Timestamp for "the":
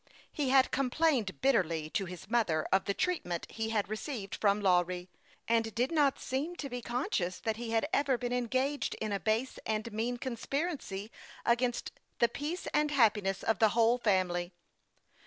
2.85-2.93, 12.17-12.27, 13.59-13.69